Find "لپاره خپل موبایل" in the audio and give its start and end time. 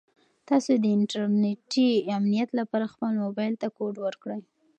2.59-3.53